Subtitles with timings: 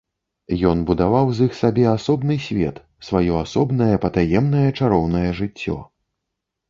[0.69, 5.77] Ён будаваў з іх сабе асобны свет, сваё асобнае, патаемнае, чароўнае жыццё.